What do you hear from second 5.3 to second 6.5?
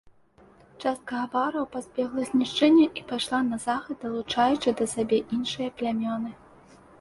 іншыя плямёны.